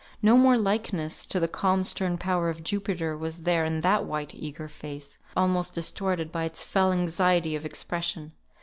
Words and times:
No 0.23 0.35
more 0.35 0.57
likeness 0.57 1.27
to 1.27 1.39
the 1.39 1.47
calm 1.47 1.83
stern 1.83 2.17
power 2.17 2.49
of 2.49 2.63
Jupiter 2.63 3.15
was 3.15 3.43
there 3.43 3.63
in 3.65 3.81
that 3.81 4.03
white 4.03 4.33
eager 4.33 4.67
face, 4.67 5.19
almost 5.37 5.75
distorted 5.75 6.31
by 6.31 6.45
its 6.45 6.63
fell 6.63 6.91
anxiety 6.91 7.55
of 7.55 7.67
expression. 7.67 8.31